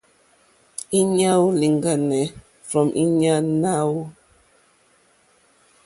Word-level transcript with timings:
Íɲá 0.99 1.11
nóò 1.35 1.45
lìŋɡáné 1.59 2.19
from 2.67 2.87
íɲá 3.03 3.33
ná 3.61 3.71
ò. 3.93 3.95